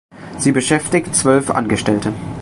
Sie 0.39 0.51
beschäftigt 0.51 1.15
zwölf 1.15 1.51
Angestellte. 1.51 2.11